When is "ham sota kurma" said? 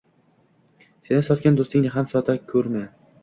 1.99-2.85